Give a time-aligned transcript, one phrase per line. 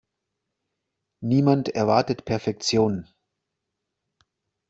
[1.23, 3.07] Niemand erwartet Perfektion.